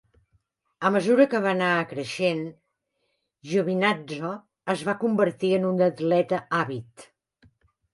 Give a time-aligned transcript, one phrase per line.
[0.87, 2.41] A mesura que va anar creixent,
[3.53, 4.35] Giovinazzo
[4.79, 7.11] es va convertir en un atleta àvid.